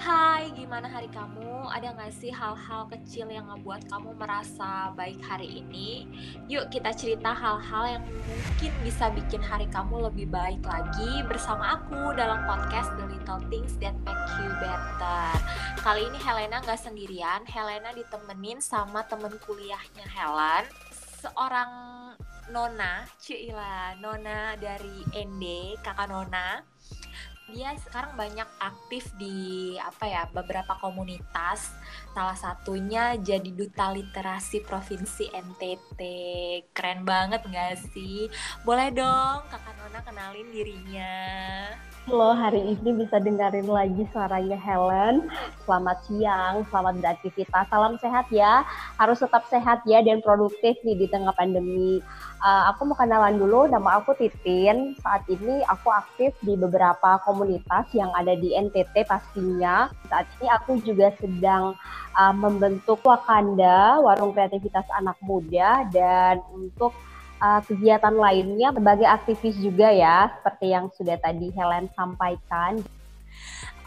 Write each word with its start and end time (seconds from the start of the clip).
Hai, 0.00 0.48
gimana 0.56 0.88
hari 0.88 1.12
kamu? 1.12 1.68
Ada 1.68 1.92
nggak 1.92 2.16
sih 2.16 2.32
hal-hal 2.32 2.88
kecil 2.88 3.28
yang 3.28 3.52
ngebuat 3.52 3.84
kamu 3.84 4.16
merasa 4.16 4.96
baik 4.96 5.20
hari 5.20 5.60
ini? 5.60 6.08
Yuk 6.48 6.72
kita 6.72 6.88
cerita 6.96 7.36
hal-hal 7.36 8.00
yang 8.00 8.04
mungkin 8.08 8.72
bisa 8.80 9.12
bikin 9.12 9.44
hari 9.44 9.68
kamu 9.68 10.08
lebih 10.08 10.32
baik 10.32 10.64
lagi 10.64 11.20
bersama 11.28 11.76
aku 11.76 12.16
dalam 12.16 12.48
podcast 12.48 12.96
The 12.96 13.12
Little 13.12 13.44
Things 13.52 13.76
That 13.84 13.92
Make 14.00 14.24
You 14.40 14.48
Better. 14.56 15.36
Kali 15.84 16.08
ini 16.08 16.16
Helena 16.16 16.64
nggak 16.64 16.80
sendirian, 16.80 17.44
Helena 17.44 17.92
ditemenin 17.92 18.64
sama 18.64 19.04
temen 19.04 19.36
kuliahnya 19.44 20.08
Helen, 20.08 20.64
seorang 21.20 21.70
Nona, 22.48 23.04
Cila, 23.20 24.00
Nona 24.00 24.56
dari 24.56 25.04
ND, 25.12 25.76
kakak 25.84 26.08
Nona. 26.08 26.64
Dia 27.50 27.74
sekarang 27.76 28.14
banyak 28.14 28.46
aktif 28.62 29.10
di 29.18 29.74
apa 29.76 30.06
ya 30.06 30.22
beberapa 30.30 30.78
komunitas. 30.78 31.74
Salah 32.14 32.38
satunya 32.38 33.18
jadi 33.18 33.50
duta 33.50 33.90
literasi 33.90 34.62
provinsi 34.62 35.30
NTT. 35.34 36.00
Keren 36.70 37.02
banget 37.02 37.42
gak 37.50 37.78
sih? 37.90 38.30
Boleh 38.62 38.94
dong 38.94 39.42
kakak 39.50 39.74
Nona 39.82 40.00
kenalin 40.06 40.48
dirinya. 40.54 41.18
Halo, 42.10 42.34
hari 42.34 42.74
ini 42.74 43.06
bisa 43.06 43.22
dengerin 43.22 43.70
lagi 43.70 44.02
suaranya 44.10 44.58
Helen. 44.58 45.30
Selamat 45.62 46.02
siang, 46.10 46.66
selamat 46.66 46.98
beraktivitas. 46.98 47.70
Salam 47.70 48.02
sehat 48.02 48.26
ya. 48.34 48.66
Harus 48.98 49.22
tetap 49.22 49.46
sehat 49.46 49.86
ya 49.86 50.02
dan 50.02 50.18
produktif 50.18 50.74
nih 50.82 50.98
di 50.98 51.06
tengah 51.06 51.30
pandemi. 51.38 52.02
Uh, 52.42 52.74
aku 52.74 52.90
mau 52.90 52.98
kenalan 52.98 53.38
dulu, 53.38 53.70
nama 53.70 54.02
aku 54.02 54.18
Titin. 54.18 54.98
Saat 54.98 55.22
ini 55.30 55.62
aku 55.70 55.86
aktif 55.94 56.34
di 56.42 56.58
beberapa 56.58 57.22
komunitas 57.22 57.86
yang 57.94 58.10
ada 58.18 58.34
di 58.34 58.58
NTT 58.58 59.06
pastinya. 59.06 59.86
Saat 60.10 60.26
ini 60.42 60.50
aku 60.50 60.82
juga 60.82 61.14
sedang 61.22 61.78
uh, 62.18 62.34
membentuk 62.34 63.06
Wakanda, 63.06 64.02
Warung 64.02 64.34
Kreativitas 64.34 64.90
Anak 64.98 65.14
Muda, 65.22 65.86
dan 65.94 66.42
untuk 66.58 66.90
uh, 67.40 67.60
kegiatan 67.64 68.14
lainnya 68.14 68.70
sebagai 68.70 69.08
aktivis 69.08 69.56
juga 69.58 69.90
ya, 69.90 70.30
seperti 70.38 70.66
yang 70.70 70.86
sudah 70.94 71.16
tadi 71.18 71.50
Helen 71.56 71.88
sampaikan. 71.96 72.78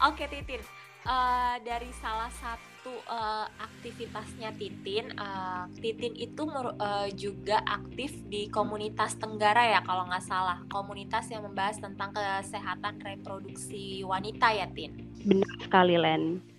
Oke 0.04 0.28
Titin, 0.28 0.60
uh, 1.08 1.56
dari 1.64 1.88
salah 2.02 2.28
satu 2.28 2.92
uh, 3.08 3.48
aktivitasnya 3.56 4.52
Titin, 4.58 5.16
uh, 5.16 5.64
Titin 5.78 6.12
itu 6.18 6.44
uh, 6.44 7.08
juga 7.16 7.62
aktif 7.64 8.12
di 8.28 8.52
komunitas 8.52 9.16
Tenggara 9.16 9.64
ya 9.64 9.80
kalau 9.80 10.04
nggak 10.10 10.26
salah, 10.26 10.60
komunitas 10.68 11.30
yang 11.32 11.46
membahas 11.48 11.80
tentang 11.80 12.12
kesehatan 12.12 13.00
reproduksi 13.00 14.04
wanita 14.04 14.52
ya 14.52 14.68
Tin. 14.68 14.92
Benar 15.24 15.54
sekali 15.64 15.96
Len. 15.96 16.53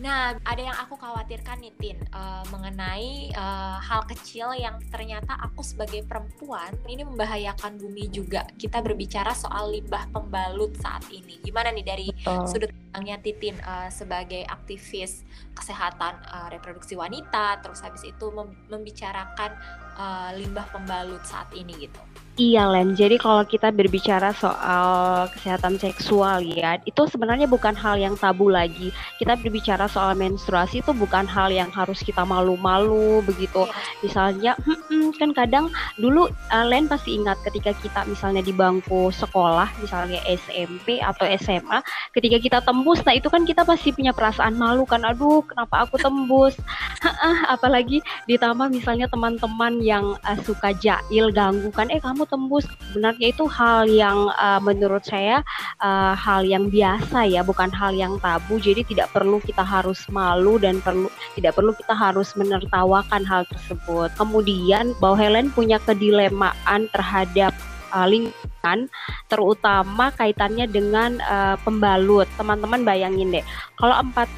Nah, 0.00 0.32
ada 0.48 0.62
yang 0.64 0.76
aku 0.80 0.96
khawatirkan 0.96 1.60
nih 1.60 1.76
Tin 1.76 1.98
uh, 2.16 2.40
mengenai 2.48 3.36
uh, 3.36 3.76
hal 3.84 4.08
kecil 4.08 4.56
yang 4.56 4.80
ternyata 4.88 5.36
aku 5.36 5.60
sebagai 5.60 6.00
perempuan 6.08 6.72
ini 6.88 7.04
membahayakan 7.04 7.76
bumi 7.76 8.08
juga. 8.08 8.48
Kita 8.56 8.80
berbicara 8.80 9.36
soal 9.36 9.76
limbah 9.76 10.08
pembalut 10.08 10.72
saat 10.80 11.04
ini. 11.12 11.36
Gimana 11.44 11.68
nih 11.76 11.84
dari 11.84 12.08
Betul. 12.16 12.48
sudut 12.48 12.70
pandangnya 12.72 13.20
Titin 13.20 13.60
uh, 13.60 13.92
sebagai 13.92 14.40
aktivis 14.48 15.20
kesehatan 15.52 16.16
uh, 16.32 16.48
reproduksi 16.48 16.96
wanita, 16.96 17.60
terus 17.60 17.84
habis 17.84 18.00
itu 18.08 18.32
mem 18.32 18.56
membicarakan 18.72 19.52
uh, 20.00 20.32
limbah 20.32 20.64
pembalut 20.72 21.20
saat 21.28 21.52
ini 21.52 21.84
gitu. 21.84 22.00
Iya 22.40 22.72
Len, 22.72 22.96
jadi 22.96 23.20
kalau 23.20 23.44
kita 23.44 23.68
berbicara 23.68 24.32
soal 24.32 25.28
kesehatan 25.28 25.76
seksual 25.76 26.40
ya, 26.40 26.80
itu 26.88 27.04
sebenarnya 27.04 27.44
bukan 27.44 27.76
hal 27.76 28.00
yang 28.00 28.16
tabu 28.16 28.48
lagi. 28.48 28.96
Kita 29.20 29.36
berbicara 29.36 29.84
soal 29.92 30.16
menstruasi 30.16 30.80
itu 30.80 30.96
bukan 30.96 31.28
hal 31.28 31.52
yang 31.52 31.68
harus 31.68 32.00
kita 32.00 32.24
malu-malu 32.24 33.20
begitu. 33.28 33.68
Iya. 33.68 33.76
Misalnya, 34.00 34.52
hmm, 34.56 34.80
hmm, 34.88 35.08
kan 35.20 35.30
kadang 35.36 35.66
dulu 36.00 36.32
uh, 36.48 36.64
Len 36.64 36.88
pasti 36.88 37.20
ingat 37.20 37.36
ketika 37.44 37.76
kita 37.76 38.08
misalnya 38.08 38.40
di 38.40 38.56
bangku 38.56 39.12
sekolah, 39.12 39.68
misalnya 39.84 40.24
SMP 40.24 40.96
atau 40.96 41.28
SMA, 41.36 41.84
ketika 42.16 42.40
kita 42.40 42.58
tembus, 42.64 43.04
nah 43.04 43.12
itu 43.12 43.28
kan 43.28 43.44
kita 43.44 43.68
pasti 43.68 43.92
punya 43.92 44.16
perasaan 44.16 44.56
malu 44.56 44.88
kan, 44.88 45.04
aduh 45.04 45.44
kenapa 45.44 45.84
aku 45.84 46.00
tembus? 46.00 46.56
Apalagi 47.52 48.00
ditambah 48.24 48.72
misalnya 48.72 49.12
teman-teman 49.12 49.76
yang 49.90 50.14
uh, 50.22 50.38
suka 50.46 50.70
jail 50.78 51.34
ganggu 51.34 51.74
kan, 51.74 51.90
eh 51.90 51.98
kamu 51.98 52.22
tembus. 52.30 52.62
Sebenarnya 52.90 53.26
itu 53.34 53.44
hal 53.50 53.90
yang 53.90 54.30
uh, 54.38 54.62
menurut 54.62 55.02
saya 55.02 55.42
uh, 55.82 56.14
hal 56.14 56.46
yang 56.46 56.70
biasa 56.70 57.26
ya 57.26 57.42
bukan 57.42 57.70
hal 57.74 57.90
yang 57.94 58.14
tabu. 58.22 58.62
Jadi 58.62 58.86
tidak 58.86 59.10
perlu 59.10 59.42
kita 59.42 59.66
harus 59.66 60.06
malu 60.06 60.62
dan 60.62 60.78
perlu 60.78 61.10
tidak 61.34 61.58
perlu 61.58 61.74
kita 61.74 61.94
harus 61.94 62.32
menertawakan 62.38 63.26
hal 63.26 63.42
tersebut. 63.50 64.14
Kemudian 64.14 64.94
bahwa 65.02 65.18
Helen 65.18 65.50
punya 65.50 65.82
kedilemaan 65.82 66.86
terhadap 66.94 67.50
uh, 67.90 68.06
lingkungan 68.06 68.86
terutama 69.26 70.14
kaitannya 70.14 70.70
dengan 70.70 71.18
uh, 71.26 71.58
pembalut. 71.66 72.30
Teman-teman 72.38 72.86
bayangin 72.86 73.34
deh 73.34 73.44
kalau 73.74 73.98
empat 73.98 74.30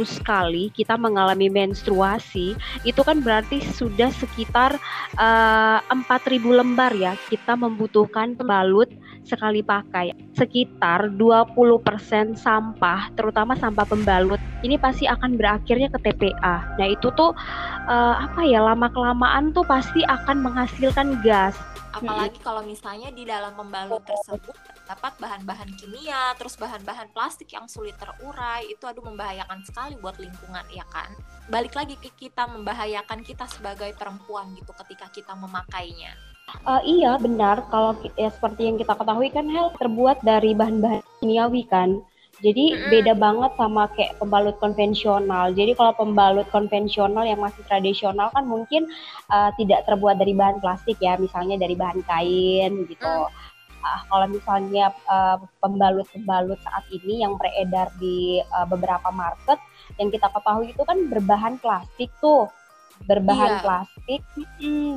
sekali 0.00 0.72
kita 0.72 0.96
mengalami 0.96 1.52
menstruasi 1.52 2.56
itu 2.88 3.00
kan 3.04 3.20
berarti 3.20 3.60
sudah 3.60 4.08
sekitar 4.08 4.80
eh, 5.20 5.78
4000 5.84 6.40
lembar 6.48 6.96
ya 6.96 7.12
kita 7.28 7.52
membutuhkan 7.52 8.32
pembalut 8.32 8.88
sekali 9.22 9.62
pakai. 9.62 10.16
Sekitar 10.34 11.14
20% 11.14 12.34
sampah 12.34 13.12
terutama 13.14 13.54
sampah 13.54 13.86
pembalut 13.86 14.40
ini 14.64 14.80
pasti 14.80 15.06
akan 15.06 15.38
berakhirnya 15.38 15.92
ke 15.92 15.98
TPA 16.02 16.56
nah 16.78 16.86
itu 16.88 17.12
tuh 17.14 17.34
uh, 17.86 18.14
apa 18.18 18.42
ya 18.46 18.62
lama 18.62 18.88
kelamaan 18.90 19.54
tuh 19.54 19.64
pasti 19.66 20.02
akan 20.06 20.42
menghasilkan 20.42 21.22
gas. 21.22 21.54
Apalagi 21.92 22.40
kalau 22.40 22.64
misalnya 22.64 23.12
di 23.12 23.28
dalam 23.28 23.52
pembalut 23.52 24.00
tersebut 24.08 24.56
terdapat 24.92 25.24
bahan-bahan 25.24 25.72
kimia 25.80 26.36
terus 26.36 26.52
bahan-bahan 26.60 27.08
plastik 27.16 27.48
yang 27.56 27.64
sulit 27.64 27.96
terurai 27.96 28.60
itu 28.68 28.84
aduh 28.84 29.00
membahayakan 29.00 29.64
sekali 29.64 29.96
buat 30.04 30.20
lingkungan 30.20 30.68
ya 30.68 30.84
kan 30.92 31.08
balik 31.48 31.72
lagi 31.72 31.96
ke 31.96 32.12
kita 32.12 32.44
membahayakan 32.44 33.24
kita 33.24 33.48
sebagai 33.48 33.96
perempuan 33.96 34.52
gitu 34.52 34.68
ketika 34.84 35.08
kita 35.08 35.32
memakainya 35.32 36.12
uh, 36.68 36.84
iya 36.84 37.16
benar 37.16 37.64
kalau 37.72 37.96
ya 38.20 38.28
seperti 38.28 38.68
yang 38.68 38.76
kita 38.76 38.92
ketahui 38.92 39.32
kan 39.32 39.48
hel 39.48 39.72
terbuat 39.80 40.20
dari 40.20 40.52
bahan-bahan 40.52 41.00
kimiawi 41.24 41.64
kan 41.72 42.04
jadi 42.44 42.64
mm-hmm. 42.76 42.90
beda 42.92 43.12
banget 43.16 43.52
sama 43.54 43.86
kayak 43.94 44.18
pembalut 44.18 44.58
konvensional. 44.58 45.54
Jadi 45.54 45.78
kalau 45.78 45.94
pembalut 45.94 46.48
konvensional 46.50 47.22
yang 47.22 47.38
masih 47.38 47.62
tradisional 47.70 48.34
kan 48.34 48.42
mungkin 48.50 48.90
uh, 49.30 49.54
tidak 49.54 49.86
terbuat 49.86 50.18
dari 50.18 50.34
bahan 50.34 50.58
plastik 50.58 50.98
ya, 50.98 51.14
misalnya 51.22 51.54
dari 51.54 51.78
bahan 51.78 52.02
kain 52.02 52.82
gitu. 52.90 53.06
Mm. 53.06 53.51
Uh, 53.82 54.00
kalau 54.06 54.26
misalnya 54.30 54.94
pembalut 55.58 56.06
pembalut-pembalut 56.06 56.58
saat 56.62 56.84
ini 56.94 57.26
yang 57.26 57.34
beredar 57.34 57.90
di 57.98 58.38
uh, 58.54 58.66
beberapa 58.70 59.10
market 59.10 59.58
yang 59.98 60.08
kita 60.08 60.30
ketahui 60.30 60.70
itu 60.70 60.82
kan 60.86 60.98
berbahan 61.10 61.58
plastik 61.58 62.08
tuh 62.22 62.46
berbahan 63.02 63.58
iya. 63.58 63.62
plastik 63.66 64.22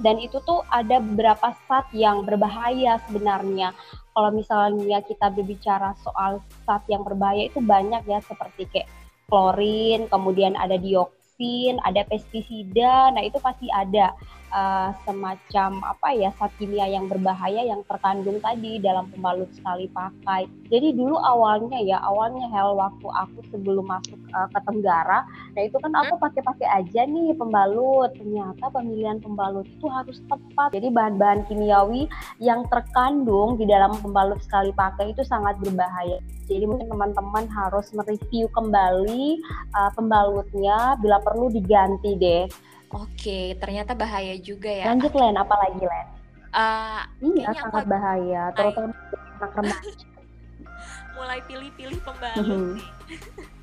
dan 0.06 0.22
itu 0.22 0.38
tuh 0.46 0.62
ada 0.70 1.02
beberapa 1.02 1.58
zat 1.66 1.90
yang 1.90 2.22
berbahaya 2.22 3.02
sebenarnya 3.10 3.74
kalau 4.14 4.30
misalnya 4.30 5.02
kita 5.02 5.34
berbicara 5.34 5.98
soal 6.06 6.38
zat 6.70 6.86
yang 6.86 7.02
berbahaya 7.02 7.50
itu 7.50 7.58
banyak 7.58 8.06
ya 8.06 8.22
seperti 8.22 8.70
kayak 8.70 8.86
klorin, 9.30 10.06
kemudian 10.10 10.54
ada 10.56 10.78
dioksin, 10.78 11.82
ada 11.82 12.06
pestisida. 12.06 13.12
Nah, 13.14 13.22
itu 13.26 13.42
pasti 13.42 13.68
ada 13.74 14.14
uh, 14.56 14.90
semacam 15.04 15.84
apa 15.84 16.16
ya 16.16 16.32
zat 16.40 16.56
kimia 16.56 16.88
yang 16.88 17.12
berbahaya 17.12 17.68
yang 17.68 17.84
terkandung 17.86 18.40
tadi 18.40 18.80
dalam 18.80 19.12
pembalut 19.12 19.52
sekali 19.52 19.92
pakai. 19.92 20.48
Jadi 20.72 20.96
dulu 20.96 21.20
awalnya 21.20 21.78
ya 21.84 22.00
awalnya 22.02 22.48
hell 22.56 22.80
waktu 22.80 23.06
aku 23.06 23.44
sebelum 23.52 23.86
masuk 23.86 24.18
uh, 24.32 24.48
ke 24.50 24.60
Tenggara, 24.66 25.28
nah 25.54 25.62
itu 25.62 25.78
kan 25.78 25.94
aku 25.94 26.18
hmm? 26.18 26.24
pakai-pakai 26.24 26.68
aja 26.82 27.02
nih 27.06 27.36
pembalut. 27.36 28.10
Ternyata 28.16 28.72
pemilihan 28.72 29.20
pembalut 29.20 29.68
itu 29.68 29.86
harus 29.92 30.18
tepat. 30.26 30.72
Jadi 30.74 30.88
bahan-bahan 30.90 31.46
kimiawi 31.52 32.08
yang 32.40 32.64
terkandung 32.72 33.60
di 33.60 33.68
dalam 33.68 33.94
pembalut 34.00 34.40
sekali 34.42 34.72
pakai 34.74 35.12
itu 35.12 35.22
sangat 35.28 35.60
berbahaya. 35.62 36.18
Jadi 36.46 36.66
mungkin 36.70 36.88
teman-teman 36.90 37.50
harus 37.50 37.90
mereview 37.94 38.46
kembali 38.54 39.42
uh, 39.74 39.92
pembalutnya 39.98 40.98
bila 41.02 41.18
perlu 41.22 41.50
diganti 41.50 42.14
deh. 42.18 42.46
Oke, 42.94 43.58
ternyata 43.58 43.98
bahaya 43.98 44.36
juga 44.38 44.70
ya. 44.70 44.94
Lanjut 44.94 45.14
Len, 45.18 45.36
apa 45.36 45.56
lagi 45.58 45.84
Len? 45.84 46.08
Uh, 46.56 47.02
iya, 47.36 47.48
sangat 47.52 47.84
aku... 47.84 47.92
bahaya, 47.92 48.44
terutama 48.56 48.94
anak 49.42 49.52
remaja. 49.60 50.06
Mulai 51.16 51.40
pilih-pilih 51.48 52.00
pembalut 52.04 52.76
nih. 52.76 52.88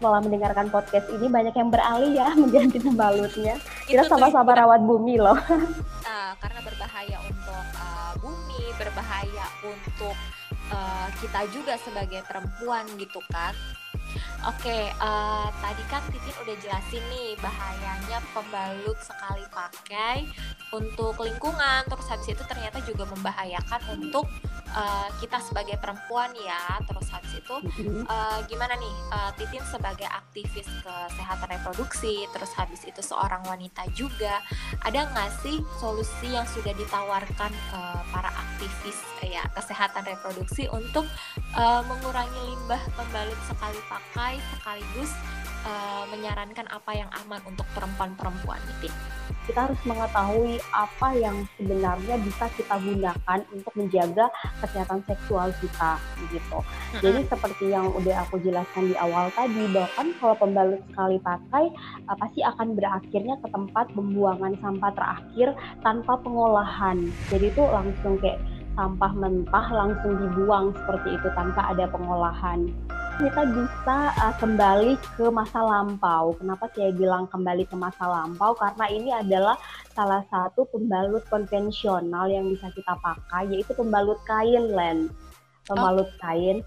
Setelah 0.01 0.21
mendengarkan 0.25 0.67
podcast 0.73 1.07
ini 1.13 1.27
banyak 1.29 1.53
yang 1.53 1.69
beralih 1.69 2.13
ya 2.17 2.33
mengganti 2.41 2.81
pembalutnya. 2.81 3.61
Kita 3.85 4.09
sama-sama 4.09 4.57
rawat 4.57 4.81
bumi 4.85 5.21
loh. 5.21 5.37
Uh, 5.37 6.33
karena 6.43 6.61
berbahaya 6.65 7.19
untuk 7.29 7.65
uh, 7.77 8.13
bumi, 8.25 8.63
berbahaya 8.81 9.47
untuk 9.61 10.17
uh, 10.73 11.09
kita 11.21 11.45
juga 11.53 11.77
sebagai 11.81 12.25
perempuan 12.25 12.89
gitu 12.97 13.21
kan 13.29 13.53
Oke, 14.43 14.91
uh, 14.99 15.49
tadi 15.63 15.83
kan 15.87 16.03
Titin 16.11 16.35
udah 16.43 16.57
jelasin 16.59 17.05
nih 17.07 17.39
bahayanya 17.39 18.19
pembalut 18.35 18.99
sekali 18.99 19.47
pakai 19.55 20.27
untuk 20.75 21.15
lingkungan, 21.23 21.87
terus 21.87 22.07
habis 22.11 22.35
itu 22.35 22.43
ternyata 22.51 22.83
juga 22.83 23.07
membahayakan 23.07 24.03
untuk 24.03 24.27
uh, 24.75 25.09
kita 25.23 25.39
sebagai 25.39 25.79
perempuan 25.79 26.35
ya. 26.35 26.81
Terus 26.91 27.07
habis 27.15 27.39
itu 27.39 27.55
uh, 28.11 28.43
gimana 28.51 28.75
nih 28.75 28.95
uh, 29.15 29.31
Titin 29.39 29.63
sebagai 29.63 30.11
aktivis 30.11 30.67
kesehatan 30.83 31.47
reproduksi, 31.47 32.27
terus 32.35 32.51
habis 32.59 32.83
itu 32.83 32.99
seorang 32.99 33.47
wanita 33.47 33.87
juga, 33.95 34.43
ada 34.83 35.07
nggak 35.07 35.31
sih 35.47 35.63
solusi 35.79 36.35
yang 36.35 36.49
sudah 36.51 36.75
ditawarkan 36.75 37.53
uh, 37.71 38.03
para 38.11 38.31
aktivis 38.35 38.99
ya 39.23 39.47
kesehatan 39.55 40.03
reproduksi 40.03 40.67
untuk 40.69 41.07
uh, 41.57 41.81
mengurangi 41.85 42.41
limbah 42.53 42.83
pembalut 42.97 43.41
sekali 43.49 43.81
pakai 43.89 44.33
sekaligus 44.57 45.11
uh, 45.67 46.05
menyarankan 46.11 46.67
apa 46.71 46.93
yang 46.95 47.11
aman 47.25 47.41
untuk 47.49 47.67
perempuan-perempuan 47.77 48.61
gitu. 48.81 48.93
Kita 49.43 49.67
harus 49.67 49.81
mengetahui 49.83 50.63
apa 50.71 51.19
yang 51.19 51.43
sebenarnya 51.59 52.15
bisa 52.23 52.47
kita 52.55 52.79
gunakan 52.79 53.41
untuk 53.51 53.75
menjaga 53.75 54.31
kesehatan 54.63 55.03
seksual 55.03 55.51
kita 55.59 55.99
gitu. 56.31 56.59
Mm-hmm. 56.63 57.03
Jadi 57.03 57.21
seperti 57.27 57.65
yang 57.75 57.91
udah 57.91 58.23
aku 58.23 58.39
jelaskan 58.39 58.95
di 58.95 58.97
awal 59.03 59.35
tadi 59.35 59.67
bahwa 59.75 59.91
kan 59.99 60.09
kalau 60.23 60.37
pembalut 60.39 60.81
sekali 60.95 61.19
pakai 61.19 61.65
uh, 62.07 62.17
pasti 62.23 62.41
akan 62.47 62.79
berakhirnya 62.79 63.35
ke 63.43 63.49
tempat 63.51 63.91
pembuangan 63.99 64.55
sampah 64.63 64.93
terakhir 64.95 65.49
tanpa 65.83 66.15
pengolahan. 66.23 67.03
Jadi 67.35 67.51
itu 67.51 67.63
langsung 67.67 68.23
kayak 68.23 68.39
sampah 68.73 69.13
mentah 69.13 69.67
langsung 69.73 70.17
dibuang 70.17 70.73
seperti 70.77 71.21
itu 71.21 71.29
tanpa 71.37 71.73
ada 71.73 71.89
pengolahan. 71.89 72.69
Kita 73.21 73.45
bisa 73.45 73.99
uh, 74.17 74.35
kembali 74.41 74.97
ke 75.15 75.29
masa 75.29 75.61
lampau. 75.61 76.33
Kenapa 76.41 76.73
saya 76.73 76.91
bilang 76.97 77.29
kembali 77.29 77.69
ke 77.69 77.77
masa 77.77 78.09
lampau? 78.09 78.57
Karena 78.57 78.85
ini 78.89 79.11
adalah 79.13 79.61
salah 79.93 80.25
satu 80.33 80.65
pembalut 80.73 81.23
konvensional 81.29 82.33
yang 82.33 82.49
bisa 82.49 82.73
kita 82.73 82.97
pakai, 82.99 83.53
yaitu 83.53 83.77
pembalut 83.77 84.17
kain 84.25 84.73
len 84.73 85.13
pembalut 85.63 86.11
oh. 86.11 86.19
kain 86.19 86.59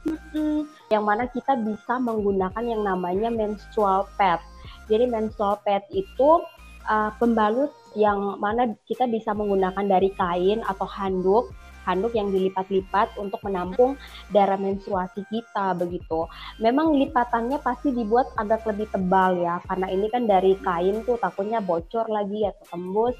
yang 0.88 1.04
mana 1.04 1.28
kita 1.28 1.60
bisa 1.60 2.00
menggunakan 2.00 2.64
yang 2.64 2.82
namanya 2.84 3.28
menstrual 3.28 4.08
pad. 4.16 4.40
Jadi 4.88 5.10
menstrual 5.10 5.60
pad 5.66 5.84
itu 5.92 6.42
uh, 6.88 7.12
pembalut 7.20 7.74
yang 7.96 8.40
mana 8.40 8.76
kita 8.88 9.08
bisa 9.08 9.32
menggunakan 9.32 9.86
dari 9.88 10.12
kain 10.16 10.64
atau 10.64 10.88
handuk 10.88 11.52
handuk 11.86 12.12
yang 12.18 12.34
dilipat-lipat 12.34 13.14
untuk 13.22 13.40
menampung 13.46 13.94
darah 14.34 14.58
menstruasi 14.58 15.22
kita 15.30 15.78
begitu. 15.78 16.26
Memang 16.58 16.98
lipatannya 16.98 17.62
pasti 17.62 17.94
dibuat 17.94 18.34
agak 18.36 18.66
lebih 18.66 18.90
tebal 18.90 19.38
ya, 19.40 19.62
karena 19.70 19.88
ini 19.94 20.10
kan 20.10 20.26
dari 20.26 20.58
kain 20.60 21.06
tuh 21.06 21.22
takutnya 21.22 21.62
bocor 21.62 22.10
lagi 22.10 22.44
atau 22.50 22.66
tembus. 22.74 23.16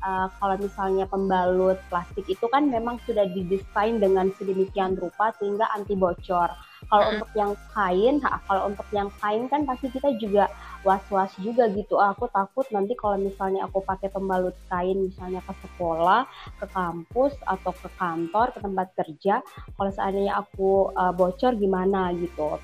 Uh, 0.00 0.32
kalau 0.40 0.56
misalnya 0.56 1.04
pembalut 1.04 1.76
plastik 1.92 2.24
itu 2.24 2.46
kan 2.48 2.72
memang 2.72 2.96
sudah 3.04 3.26
didesain 3.36 4.00
dengan 4.00 4.32
sedemikian 4.38 4.96
rupa 4.96 5.34
sehingga 5.36 5.68
anti 5.76 5.92
bocor. 5.92 6.48
Kalau 6.88 7.04
hmm. 7.04 7.12
untuk 7.18 7.30
yang 7.36 7.52
kain, 7.76 8.14
kalau 8.48 8.62
untuk 8.72 8.88
yang 8.94 9.08
kain 9.20 9.44
kan 9.52 9.68
pasti 9.68 9.92
kita 9.92 10.16
juga 10.16 10.48
was-was 10.80 11.34
juga 11.36 11.68
gitu. 11.68 12.00
Ah, 12.00 12.16
aku 12.16 12.30
takut 12.32 12.64
nanti 12.72 12.96
kalau 12.96 13.20
misalnya 13.20 13.68
aku 13.68 13.84
pakai 13.84 14.08
pembalut 14.08 14.56
kain 14.72 14.96
misalnya 14.96 15.44
ke 15.44 15.52
sekolah, 15.60 16.24
ke 16.56 16.66
kampus 16.72 17.36
atau 17.44 17.72
ke 17.76 17.88
kantor, 18.00 18.56
ke 18.56 18.58
tempat 18.64 18.88
kerja, 18.96 19.44
kalau 19.76 19.90
seandainya 19.92 20.40
aku 20.40 20.88
uh, 20.96 21.12
bocor 21.12 21.52
gimana 21.58 22.14
gitu 22.16 22.56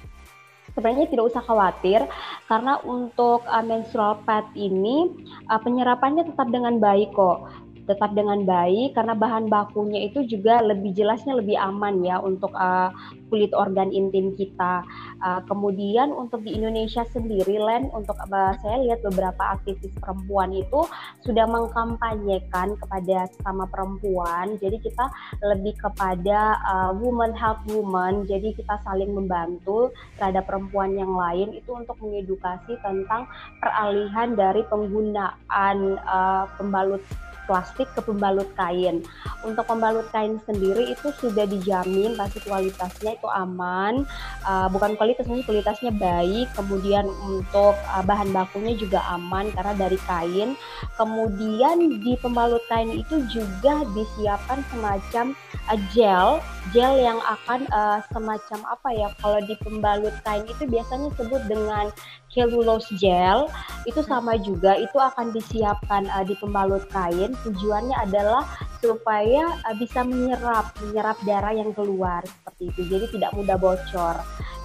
sebenarnya 0.77 1.09
tidak 1.09 1.33
usah 1.33 1.41
khawatir 1.41 2.05
karena 2.53 2.77
untuk 2.85 3.41
uh, 3.49 3.65
menstrual 3.65 4.21
pad 4.29 4.45
ini 4.53 5.09
uh, 5.49 5.57
penyerapannya 5.57 6.29
tetap 6.29 6.53
dengan 6.53 6.77
baik 6.77 7.17
kok 7.17 7.49
tetap 7.87 8.13
dengan 8.13 8.43
baik 8.43 8.99
karena 8.99 9.15
bahan 9.15 9.47
bakunya 9.47 10.11
itu 10.11 10.27
juga 10.27 10.59
lebih 10.61 10.93
jelasnya 10.93 11.39
lebih 11.39 11.55
aman 11.57 12.03
ya 12.03 12.19
untuk 12.19 12.51
uh, 12.53 12.91
kulit 13.31 13.51
organ 13.55 13.91
intim 13.91 14.35
kita. 14.35 14.83
Uh, 15.23 15.41
kemudian 15.47 16.15
untuk 16.15 16.43
di 16.47 16.55
Indonesia 16.55 17.03
sendiri, 17.11 17.59
Len, 17.59 17.89
untuk 17.95 18.15
uh, 18.19 18.55
saya 18.63 18.77
lihat 18.83 19.03
beberapa 19.03 19.59
aktivis 19.59 19.95
perempuan 19.99 20.55
itu 20.55 20.87
sudah 21.27 21.47
mengkampanyekan 21.47 22.79
kepada 22.79 23.31
sama 23.43 23.67
perempuan. 23.71 24.59
Jadi 24.59 24.79
kita 24.83 25.07
lebih 25.43 25.75
kepada 25.79 26.59
uh, 26.63 26.91
woman 26.95 27.35
help 27.35 27.63
woman. 27.71 28.27
Jadi 28.27 28.55
kita 28.55 28.79
saling 28.83 29.15
membantu 29.15 29.91
terhadap 30.19 30.47
perempuan 30.47 30.95
yang 30.95 31.15
lain 31.15 31.55
itu 31.55 31.71
untuk 31.75 31.99
mengedukasi 32.03 32.79
tentang 32.83 33.27
peralihan 33.59 34.35
dari 34.35 34.63
penggunaan 34.67 35.77
uh, 36.07 36.45
pembalut 36.59 37.03
plastik 37.47 37.89
ke 37.95 38.01
pembalut 38.03 38.51
kain. 38.59 39.03
Untuk 39.47 39.65
pembalut 39.65 40.07
kain 40.11 40.39
sendiri 40.45 40.93
itu 40.93 41.09
sudah 41.17 41.47
dijamin 41.47 42.19
pasti 42.19 42.43
kualitasnya 42.45 43.17
itu 43.17 43.29
aman, 43.31 44.05
uh, 44.45 44.69
bukan 44.69 44.99
kualitasnya 44.99 45.43
kualitasnya 45.47 45.95
baik. 45.95 46.51
Kemudian 46.59 47.07
untuk 47.27 47.75
uh, 47.75 48.05
bahan 48.05 48.35
bakunya 48.35 48.77
juga 48.77 49.01
aman 49.15 49.49
karena 49.55 49.73
dari 49.79 49.99
kain. 50.05 50.59
Kemudian 50.99 52.03
di 52.03 52.19
pembalut 52.21 52.63
kain 52.69 52.91
itu 52.91 53.23
juga 53.31 53.87
disiapkan 53.95 54.61
semacam 54.69 55.33
uh, 55.71 55.79
gel, 55.95 56.43
gel 56.71 56.99
yang 56.99 57.21
akan 57.23 57.67
uh, 57.71 57.99
semacam 58.11 58.61
apa 58.67 58.89
ya? 58.95 59.09
Kalau 59.21 59.41
di 59.45 59.55
pembalut 59.63 60.15
kain 60.27 60.47
itu 60.47 60.65
biasanya 60.67 61.11
sebut 61.15 61.43
dengan 61.47 61.91
cellulose 62.33 62.91
gel. 62.99 63.51
Itu 63.87 64.03
sama 64.07 64.39
juga 64.41 64.75
itu 64.79 64.97
akan 64.99 65.31
disiapkan 65.31 66.09
uh, 66.11 66.25
di 66.27 66.35
pembalut 66.39 66.87
kain. 66.91 67.35
Tujuannya 67.47 67.97
adalah 67.97 68.47
supaya 68.79 69.61
uh, 69.67 69.77
bisa 69.79 70.03
menyerap 70.03 70.73
menyerap 70.83 71.17
darah 71.27 71.55
yang 71.55 71.71
keluar 71.77 72.23
seperti 72.25 72.71
itu. 72.75 72.81
Jadi 72.91 73.07
tidak 73.21 73.31
mudah 73.37 73.57
bocor. 73.59 74.17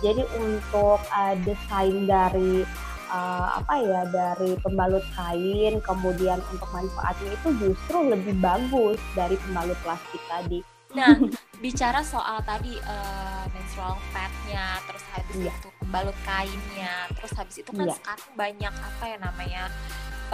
Jadi 0.01 0.25
untuk 0.42 0.98
uh, 1.13 1.36
desain 1.45 2.09
dari 2.09 2.65
uh, 3.12 3.59
apa 3.59 3.75
ya 3.83 4.01
dari 4.09 4.56
pembalut 4.63 5.03
kain 5.13 5.77
kemudian 5.83 6.39
untuk 6.50 6.69
manfaatnya 6.71 7.36
itu 7.36 7.50
justru 7.59 7.98
lebih 8.07 8.36
bagus 8.39 8.98
dari 9.13 9.36
pembalut 9.45 9.77
plastik 9.83 10.24
tadi 10.31 10.63
nah 10.97 11.15
bicara 11.63 12.01
soal 12.01 12.41
tadi 12.41 12.73
uh, 12.83 13.45
menstrual 13.53 13.95
padnya 14.09 14.81
terus 14.89 15.03
habis 15.13 15.36
yeah. 15.38 15.53
itu 15.53 15.69
balut 15.93 16.17
kainnya 16.25 16.95
terus 17.13 17.31
habis 17.38 17.55
itu 17.62 17.71
kan 17.71 17.86
yeah. 17.86 17.98
sekarang 18.01 18.31
banyak 18.33 18.74
apa 18.74 19.03
ya 19.05 19.17
namanya 19.21 19.63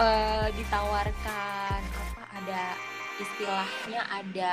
uh, 0.00 0.46
ditawarkan 0.56 1.80
apa 1.84 2.22
ada 2.40 2.62
istilahnya 3.18 4.00
ada 4.08 4.52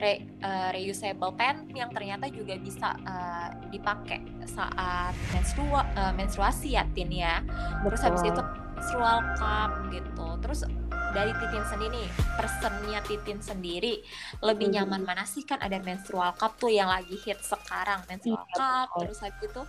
re, 0.00 0.24
uh, 0.40 0.68
reusable 0.72 1.36
pen 1.36 1.68
yang 1.76 1.92
ternyata 1.92 2.32
juga 2.32 2.56
bisa 2.56 2.96
uh, 3.04 3.52
dipakai 3.68 4.24
saat 4.48 5.12
menstrua, 5.36 5.84
uh, 5.94 6.12
menstruasi 6.16 6.80
ya 6.80 6.88
Tin 6.96 7.12
ya 7.12 7.44
terus 7.84 8.00
habis 8.00 8.24
itu 8.24 8.42
menstrual 8.80 9.20
cup 9.36 9.70
gitu 9.92 10.26
terus 10.40 10.64
dari 11.10 11.32
Titin 11.36 11.64
sendiri 11.66 12.04
personnya 12.40 13.00
Titin 13.04 13.38
sendiri. 13.44 14.00
Lebih 14.40 14.72
hmm. 14.72 14.76
nyaman 14.80 15.02
mana 15.04 15.24
sih? 15.28 15.44
Kan 15.44 15.60
ada 15.60 15.76
menstrual 15.82 16.32
cup 16.40 16.56
tuh 16.56 16.72
yang 16.72 16.88
lagi 16.88 17.16
hit 17.20 17.40
sekarang 17.44 18.00
menstrual 18.08 18.44
iya, 18.48 18.56
cup 18.56 18.88
terus 19.02 19.18
habis 19.20 19.42
itu 19.44 19.62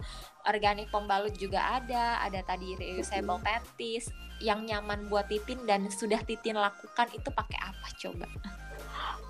organik 0.48 0.88
pembalut 0.90 1.34
juga 1.38 1.82
ada 1.82 2.24
ada 2.24 2.42
tadi 2.42 2.74
reusable 2.80 3.42
panties 3.44 4.10
yang 4.42 4.66
nyaman 4.66 5.06
buat 5.12 5.30
Titin 5.30 5.64
dan 5.70 5.86
sudah 5.94 6.18
Titin 6.26 6.58
lakukan 6.58 7.08
itu 7.14 7.30
pakai 7.30 7.60
apa 7.62 7.88
coba? 8.02 8.28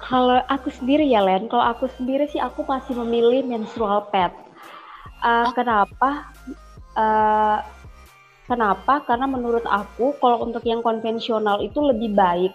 Kalau 0.01 0.39
aku 0.49 0.73
sendiri 0.73 1.05
ya 1.05 1.21
Len 1.21 1.45
kalau 1.51 1.67
aku 1.67 1.85
sendiri 1.99 2.25
sih 2.31 2.41
aku 2.41 2.65
masih 2.65 2.95
memilih 3.05 3.45
menstrual 3.45 4.07
pad. 4.09 4.33
Uh, 5.21 5.45
oh. 5.45 5.53
kenapa? 5.53 6.09
Uh, 6.97 7.61
Kenapa? 8.51 8.99
Karena 9.07 9.31
menurut 9.31 9.63
aku 9.63 10.11
kalau 10.19 10.43
untuk 10.43 10.67
yang 10.67 10.83
konvensional 10.83 11.63
itu 11.63 11.79
lebih 11.79 12.11
baik. 12.11 12.51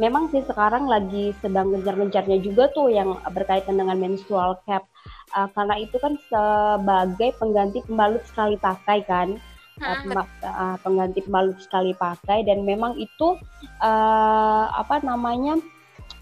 Memang 0.00 0.32
sih 0.32 0.40
sekarang 0.40 0.88
lagi 0.88 1.36
sedang 1.44 1.68
gencar-gencarnya 1.68 2.40
juga 2.40 2.72
tuh 2.72 2.88
yang 2.88 3.20
berkaitan 3.28 3.76
dengan 3.76 4.00
menstrual 4.00 4.56
cap. 4.64 4.88
Uh, 5.36 5.44
karena 5.52 5.76
itu 5.76 6.00
kan 6.00 6.16
sebagai 6.32 7.36
pengganti 7.36 7.84
pembalut 7.84 8.24
sekali 8.24 8.56
pakai 8.56 9.04
kan. 9.04 9.36
Uh, 9.84 10.80
pengganti 10.80 11.20
pembalut 11.20 11.60
sekali 11.60 11.92
pakai 11.92 12.46
dan 12.48 12.64
memang 12.64 12.96
itu 12.96 13.36
uh, 13.84 14.66
apa 14.70 15.04
namanya 15.04 15.60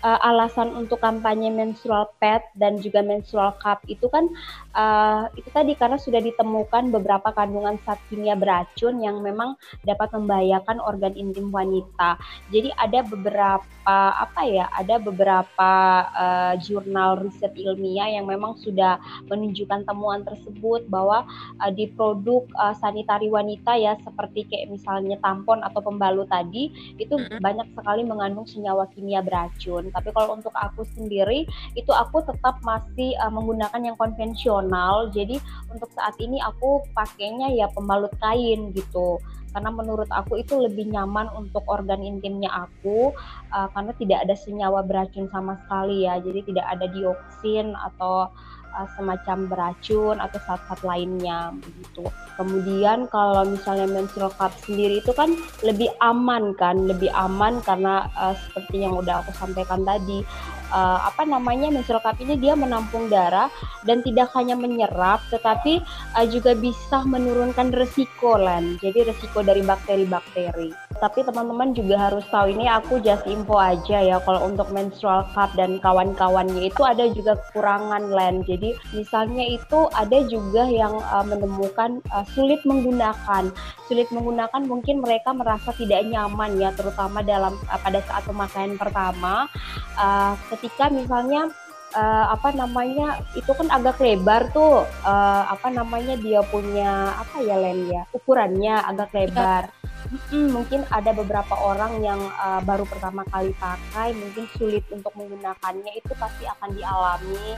uh, 0.02 0.20
alasan 0.26 0.74
untuk 0.74 0.98
kampanye 1.00 1.48
menstrual 1.48 2.10
pad 2.18 2.42
dan 2.58 2.78
juga 2.82 3.00
menstrual 3.00 3.54
cup 3.62 3.80
itu 3.86 4.10
kan 4.10 4.28
uh, 4.74 5.30
itu 5.38 5.48
tadi 5.48 5.78
karena 5.78 5.96
sudah 5.96 6.18
ditemukan 6.18 6.90
beberapa 6.90 7.30
kandungan 7.32 7.78
zat 7.86 7.98
kimia 8.10 8.34
beracun 8.34 8.98
yang 9.00 9.22
memang 9.22 9.54
dapat 9.86 10.10
membahayakan 10.12 10.82
organ 10.82 11.14
intim 11.14 11.48
wanita. 11.54 12.18
Jadi 12.50 12.74
ada 12.74 13.00
beberapa 13.06 13.64
apa 14.12 14.46
ya, 14.46 14.66
ada 14.74 14.98
beberapa 14.98 15.72
uh, 16.14 16.54
jurnal 16.58 17.22
riset 17.22 17.54
ilmiah 17.58 18.10
yang 18.10 18.26
memang 18.26 18.58
sudah 18.58 18.98
menunjukkan 19.30 19.86
temuan 19.86 20.22
tersebut 20.26 20.86
bahwa 20.90 21.26
uh, 21.62 21.72
di 21.72 21.90
produk 21.94 22.46
uh, 22.58 22.74
sanitari 22.78 23.30
wanita 23.30 23.78
ya 23.78 23.94
seperti 24.02 24.46
kayak 24.50 24.70
misalnya 24.70 25.18
tampon 25.22 25.62
atau 25.62 25.82
pembalut 25.82 26.26
tadi 26.30 26.72
itu 26.98 27.14
banyak 27.38 27.68
sekali 27.74 28.02
mengandung 28.02 28.46
senyawa 28.48 28.88
kimia 28.90 29.22
beracun 29.22 29.91
tapi 29.92 30.10
kalau 30.10 30.36
untuk 30.36 30.52
aku 30.56 30.82
sendiri 30.96 31.44
itu 31.76 31.92
aku 31.92 32.24
tetap 32.24 32.58
masih 32.64 33.14
uh, 33.20 33.30
menggunakan 33.30 33.80
yang 33.80 33.96
konvensional. 33.96 35.12
Jadi 35.12 35.38
untuk 35.68 35.88
saat 35.94 36.16
ini 36.18 36.40
aku 36.40 36.82
pakainya 36.96 37.52
ya 37.52 37.68
pembalut 37.70 38.12
kain 38.18 38.72
gitu. 38.72 39.20
Karena 39.52 39.68
menurut 39.68 40.08
aku 40.08 40.40
itu 40.40 40.56
lebih 40.56 40.88
nyaman 40.88 41.28
untuk 41.36 41.60
organ 41.68 42.00
intimnya 42.00 42.48
aku 42.48 43.12
uh, 43.52 43.68
karena 43.76 43.92
tidak 44.00 44.18
ada 44.24 44.32
senyawa 44.32 44.80
beracun 44.80 45.28
sama 45.28 45.60
sekali 45.64 46.08
ya. 46.08 46.16
Jadi 46.18 46.52
tidak 46.52 46.66
ada 46.72 46.88
dioksin 46.88 47.76
atau 47.76 48.32
uh, 48.74 48.88
semacam 48.96 49.48
beracun 49.48 50.16
atau 50.18 50.38
zat-zat 50.44 50.80
lainnya 50.82 51.52
begitu. 51.56 52.04
Kemudian 52.36 53.06
kalau 53.12 53.44
misalnya 53.44 53.86
menstrual 53.88 54.32
cup 54.34 54.52
sendiri 54.64 55.04
itu 55.04 55.12
kan 55.12 55.36
lebih 55.62 55.92
aman 56.00 56.56
kan, 56.56 56.88
lebih 56.88 57.12
aman 57.12 57.60
karena 57.62 58.08
uh, 58.16 58.34
seperti 58.34 58.84
yang 58.84 58.96
udah 58.96 59.22
aku 59.22 59.32
sampaikan 59.36 59.84
tadi 59.84 60.24
uh, 60.72 60.98
apa 61.06 61.28
namanya 61.28 61.68
menstrual 61.68 62.00
cup 62.00 62.16
ini 62.18 62.40
dia 62.40 62.56
menampung 62.56 63.12
darah 63.12 63.52
dan 63.84 64.00
tidak 64.00 64.32
hanya 64.32 64.56
menyerap 64.56 65.20
tetapi 65.28 65.84
uh, 66.16 66.26
juga 66.26 66.56
bisa 66.56 67.04
menurunkan 67.04 67.70
resiko 67.76 68.40
lan. 68.40 68.80
Jadi 68.80 69.12
resiko 69.12 69.44
dari 69.44 69.60
bakteri-bakteri. 69.62 70.91
Tapi 71.02 71.26
teman-teman 71.26 71.74
juga 71.74 71.98
harus 71.98 72.22
tahu 72.30 72.54
ini 72.54 72.70
aku 72.70 73.02
just 73.02 73.26
info 73.26 73.58
aja 73.58 73.98
ya 73.98 74.22
kalau 74.22 74.46
untuk 74.46 74.70
menstrual 74.70 75.26
cup 75.34 75.50
dan 75.58 75.82
kawan-kawannya 75.82 76.70
itu 76.70 76.78
ada 76.86 77.10
juga 77.10 77.34
kekurangan 77.34 78.14
lan. 78.14 78.46
Jadi 78.46 78.78
misalnya 78.94 79.42
itu 79.50 79.90
ada 79.98 80.22
juga 80.30 80.62
yang 80.70 80.94
uh, 81.10 81.26
menemukan 81.26 81.98
uh, 82.14 82.22
sulit 82.30 82.62
menggunakan. 82.62 83.50
Sulit 83.90 84.06
menggunakan 84.14 84.62
mungkin 84.62 85.02
mereka 85.02 85.34
merasa 85.34 85.74
tidak 85.74 86.06
nyaman 86.06 86.54
ya 86.62 86.70
terutama 86.70 87.18
dalam 87.26 87.58
uh, 87.66 87.80
pada 87.82 87.98
saat 88.06 88.22
pemakaian 88.22 88.78
pertama 88.78 89.50
uh, 89.98 90.38
ketika 90.54 90.86
misalnya 90.86 91.50
uh, 91.98 92.26
apa 92.32 92.52
namanya 92.54 93.20
itu 93.36 93.50
kan 93.52 93.68
agak 93.74 94.00
lebar 94.00 94.48
tuh 94.52 94.86
uh, 95.04 95.42
apa 95.48 95.68
namanya 95.72 96.16
dia 96.18 96.40
punya 96.46 97.10
apa 97.16 97.42
ya 97.42 97.56
Len 97.58 97.90
ya 97.90 98.02
ukurannya 98.12 98.74
agak 98.86 99.10
lebar 99.12 99.81
hmm, 100.12 100.48
mungkin 100.52 100.84
ada 100.92 101.16
beberapa 101.16 101.56
orang 101.56 102.04
yang 102.04 102.20
uh, 102.36 102.60
baru 102.62 102.84
pertama 102.84 103.24
kali 103.32 103.56
pakai 103.56 104.12
mungkin 104.12 104.44
sulit 104.56 104.84
untuk 104.92 105.12
menggunakannya 105.16 105.92
itu 105.96 106.12
pasti 106.20 106.44
akan 106.44 106.70
dialami. 106.76 107.56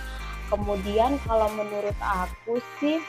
Kemudian 0.52 1.18
kalau 1.24 1.50
menurut 1.56 1.96
aku 1.98 2.60
sih 2.78 3.00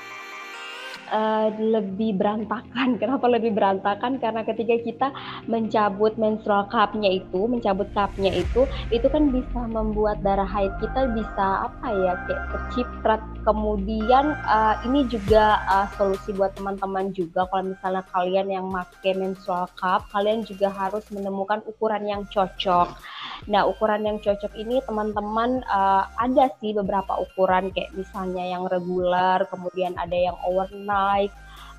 uh, 1.15 1.47
lebih 1.55 2.19
berantakan. 2.19 2.95
Kenapa 3.01 3.25
lebih 3.31 3.55
berantakan? 3.55 4.19
Karena 4.19 4.43
ketika 4.43 4.75
kita 4.83 5.07
mencabut 5.47 6.19
menstrual 6.19 6.67
cupnya 6.67 7.15
itu, 7.15 7.47
mencabut 7.47 7.87
cupnya 7.95 8.35
itu, 8.35 8.67
itu 8.91 9.07
kan 9.07 9.31
bisa 9.31 9.63
membuat 9.71 10.19
darah 10.21 10.47
haid 10.47 10.75
kita 10.83 11.07
bisa 11.15 11.71
apa 11.71 11.87
ya 11.95 12.13
kayak 12.27 12.43
terciprat. 12.51 13.21
Kemudian 13.45 14.33
uh, 14.49 14.75
ini 14.89 15.05
juga 15.07 15.61
uh, 15.69 15.87
solusi 15.95 16.33
buat 16.33 16.57
teman-teman 16.57 17.13
juga 17.13 17.45
kalau 17.47 17.71
misalnya 17.71 18.03
kalian 18.09 18.47
yang 18.49 18.65
pakai 18.73 19.13
menstrual 19.15 19.69
cup, 19.77 20.09
kalian 20.09 20.41
juga 20.43 20.73
harus 20.73 21.05
menemukan 21.13 21.61
ukuran 21.69 22.03
yang 22.09 22.21
cocok. 22.33 22.97
Nah, 23.45 23.69
ukuran 23.69 24.01
yang 24.01 24.17
cocok 24.17 24.57
ini 24.57 24.81
teman-teman 24.89 25.61
uh, 25.69 26.09
ada 26.17 26.49
sih 26.57 26.73
beberapa 26.73 27.13
ukuran 27.21 27.69
kayak 27.69 27.93
misalnya 27.93 28.41
yang 28.41 28.65
regular, 28.65 29.45
kemudian 29.53 29.93
ada 30.01 30.17
yang 30.17 30.33
overnight, 30.41 31.04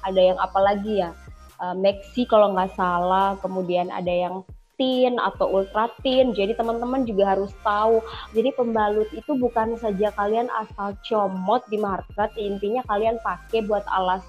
ada 0.07 0.21
yang 0.21 0.39
apa 0.39 0.59
lagi 0.63 1.03
ya? 1.03 1.11
Uh, 1.57 1.73
Maxi 1.73 2.29
kalau 2.29 2.53
nggak 2.53 2.77
salah, 2.77 3.35
kemudian 3.41 3.89
ada 3.89 4.13
yang 4.13 4.45
thin 4.77 5.17
atau 5.17 5.49
ultra 5.49 5.89
thin. 6.05 6.37
Jadi 6.37 6.53
teman-teman 6.53 7.09
juga 7.09 7.33
harus 7.33 7.51
tahu. 7.65 8.05
Jadi 8.37 8.53
pembalut 8.53 9.09
itu 9.17 9.33
bukan 9.35 9.75
saja 9.81 10.13
kalian 10.15 10.53
asal 10.53 10.93
comot 11.03 11.65
di 11.73 11.81
market, 11.81 12.31
intinya 12.37 12.85
kalian 12.87 13.17
pakai 13.25 13.65
buat 13.65 13.85
alas 13.89 14.23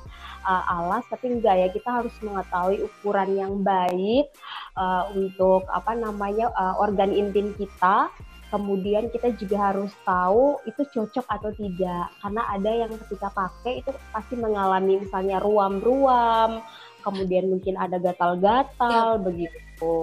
uh, 0.48 0.64
alas, 0.72 1.04
tapi 1.12 1.38
enggak 1.38 1.56
ya 1.60 1.68
kita 1.70 1.90
harus 2.02 2.16
mengetahui 2.24 2.80
ukuran 2.88 3.30
yang 3.36 3.54
baik 3.62 4.32
uh, 4.80 5.12
untuk 5.12 5.68
apa 5.68 5.94
namanya 5.94 6.48
uh, 6.56 6.80
organ 6.80 7.12
intim 7.12 7.52
kita. 7.60 8.08
Kemudian 8.48 9.12
kita 9.12 9.36
juga 9.36 9.72
harus 9.72 9.92
tahu 10.08 10.64
itu 10.64 10.82
cocok 10.88 11.26
atau 11.28 11.52
tidak, 11.52 12.08
karena 12.24 12.42
ada 12.48 12.72
yang 12.72 12.92
ketika 13.08 13.28
pakai 13.36 13.84
itu 13.84 13.92
pasti 14.16 14.40
mengalami 14.40 15.04
misalnya 15.04 15.44
ruam-ruam, 15.44 16.64
kemudian 17.04 17.52
mungkin 17.52 17.76
ada 17.76 18.00
gatal-gatal 18.00 19.20
ya. 19.20 19.24
begitu. 19.24 19.96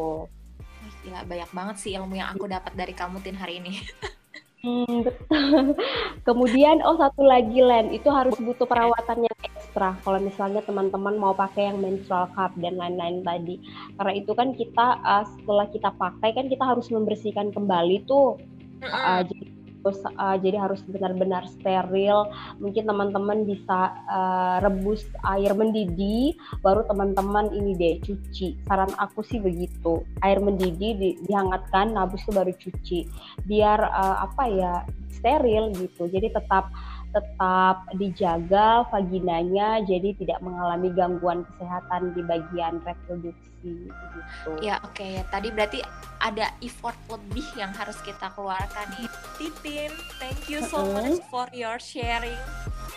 Ya 1.04 1.24
banyak 1.24 1.50
banget 1.52 1.76
sih 1.80 1.96
ilmu 1.96 2.16
yang 2.16 2.32
aku 2.32 2.44
dapat 2.48 2.72
dari 2.76 2.92
kamu 2.92 3.24
tin 3.24 3.36
hari 3.36 3.64
ini. 3.64 3.80
Hmm, 4.64 5.04
betul. 5.04 5.76
Kemudian 6.26 6.80
oh 6.88 6.96
satu 6.96 7.20
lagi 7.20 7.60
Len, 7.60 7.92
itu 7.92 8.08
harus 8.08 8.32
butuh 8.40 8.64
perawatan 8.64 9.28
yang 9.28 9.38
ekstra. 9.44 9.92
Kalau 10.00 10.16
misalnya 10.24 10.64
teman-teman 10.64 11.20
mau 11.20 11.36
pakai 11.36 11.68
yang 11.68 11.84
menstrual 11.84 12.32
cup 12.32 12.56
dan 12.56 12.80
lain-lain 12.80 13.20
tadi. 13.20 13.60
Karena 14.00 14.12
itu 14.16 14.32
kan 14.32 14.56
kita 14.56 15.04
uh, 15.04 15.24
setelah 15.36 15.68
kita 15.68 15.92
pakai 15.92 16.32
kan 16.32 16.48
kita 16.48 16.64
harus 16.64 16.88
membersihkan 16.88 17.52
kembali 17.52 18.08
tuh. 18.08 18.40
Uh, 18.80 19.20
jadi 19.28 19.53
terus 19.84 20.00
uh, 20.16 20.40
jadi 20.40 20.64
harus 20.64 20.80
benar-benar 20.88 21.44
steril. 21.60 22.32
Mungkin 22.56 22.88
teman-teman 22.88 23.44
bisa 23.44 23.92
uh, 24.08 24.64
rebus 24.64 25.04
air 25.28 25.52
mendidih, 25.52 26.32
baru 26.64 26.88
teman-teman 26.88 27.52
ini 27.52 27.76
deh 27.76 27.94
cuci. 28.00 28.56
Saran 28.64 28.96
aku 28.96 29.20
sih 29.20 29.36
begitu. 29.36 30.00
Air 30.24 30.40
mendidih 30.40 30.96
di, 30.96 31.10
dihangatkan, 31.28 31.92
habis 32.00 32.24
itu 32.24 32.32
baru 32.32 32.52
cuci. 32.56 32.98
Biar 33.44 33.84
uh, 33.84 34.24
apa 34.24 34.44
ya 34.48 34.74
steril 35.20 35.76
gitu. 35.76 36.08
Jadi 36.08 36.32
tetap 36.32 36.72
tetap 37.14 37.86
dijaga 37.94 38.82
vaginanya 38.90 39.78
jadi 39.86 40.10
tidak 40.18 40.42
mengalami 40.42 40.90
gangguan 40.90 41.46
kesehatan 41.46 42.10
di 42.12 42.22
bagian 42.26 42.82
reproduksi 42.82 43.86
gitu. 43.88 44.50
Ya 44.60 44.82
oke 44.82 44.98
okay. 44.98 45.22
tadi 45.30 45.54
berarti 45.54 45.80
ada 46.18 46.50
effort 46.60 46.98
lebih 47.06 47.46
yang 47.54 47.70
harus 47.72 47.96
kita 48.02 48.34
keluarkan 48.34 48.86
nih. 48.98 49.08
Titin, 49.38 49.92
thank 50.18 50.42
you 50.50 50.60
so 50.66 50.82
much 50.90 51.22
for 51.30 51.46
your 51.54 51.78
sharing. 51.78 52.38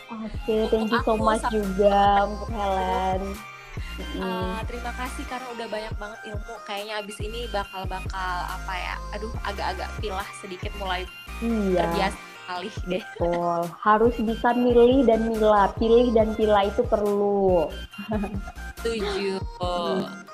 Oke, 0.08 0.32
okay, 0.40 0.62
thank 0.72 0.88
you 0.88 1.02
so 1.04 1.20
much 1.20 1.44
juga 1.52 2.24
untuk 2.26 2.50
Helen. 2.56 3.22
Uh, 4.22 4.62
terima 4.70 4.94
kasih 4.94 5.26
karena 5.26 5.48
udah 5.58 5.68
banyak 5.68 5.94
banget 6.00 6.20
ilmu. 6.32 6.56
Kayaknya 6.64 6.94
abis 7.04 7.18
ini 7.20 7.50
bakal 7.52 7.84
bakal 7.90 8.34
apa 8.48 8.74
ya? 8.78 8.96
Aduh, 9.20 9.34
agak-agak 9.44 9.90
pilah 10.00 10.30
sedikit 10.40 10.72
mulai 10.80 11.04
iya. 11.44 11.84
terbiasa 11.84 12.37
kali 12.48 12.72
deh. 12.88 13.04
Betul. 13.04 13.60
Harus 13.84 14.16
bisa 14.18 14.56
milih 14.56 15.04
dan 15.04 15.28
milah. 15.28 15.70
Pilih 15.76 16.16
dan 16.16 16.32
pilah 16.34 16.64
itu 16.66 16.82
perlu. 16.88 17.68
Setuju. 18.80 19.44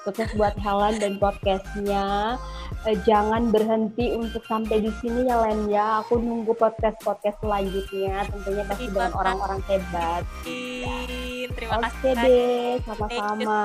Sukses 0.05 0.29
buat 0.37 0.53
Helen 0.61 1.01
dan 1.01 1.13
podcastnya. 1.17 2.37
Eh, 2.83 2.99
jangan 3.07 3.47
berhenti 3.47 4.11
untuk 4.11 4.43
sampai 4.43 4.83
di 4.83 4.91
sini 4.99 5.31
ya 5.31 5.39
Len 5.39 5.71
ya. 5.71 6.03
Aku 6.03 6.19
nunggu 6.19 6.51
podcast-podcast 6.59 7.39
selanjutnya. 7.39 8.27
Tentunya 8.27 8.63
pasti 8.67 8.85
dengan 8.91 9.13
orang-orang 9.15 9.63
hebat. 9.71 10.23
Terima 10.43 11.79
Oke 11.79 11.83
kasih. 11.87 12.11
Oke 12.11 12.19
deh, 12.19 12.71
sama-sama. 12.83 13.61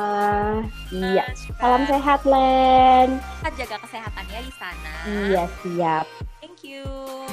Iya. 0.94 1.24
Salam 1.58 1.82
sehat 1.90 2.20
Len. 2.22 3.08
Jaga 3.58 3.76
kesehatan 3.82 4.24
ya 4.30 4.40
di 4.46 4.52
sana. 4.54 4.94
Iya 5.04 5.44
siap. 5.66 6.06
Thank 6.38 6.62
you. 6.62 7.27